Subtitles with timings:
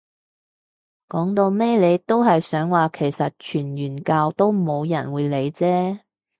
[1.09, 5.99] 講到尾你都係想話其實傳完教都冇人會理啫